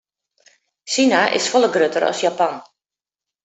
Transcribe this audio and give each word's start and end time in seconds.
Sina 0.93 1.21
is 1.41 1.51
folle 1.51 1.69
grutter 1.77 2.03
as 2.09 2.25
Japan. 2.29 2.61